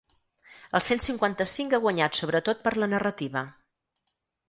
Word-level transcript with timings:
El 0.79 0.83
cent 0.85 1.03
cinquanta-cinc 1.03 1.77
ha 1.79 1.83
guanyat 1.85 2.19
sobretot 2.23 2.67
per 2.67 2.77
la 2.83 2.91
narrativa. 2.97 3.49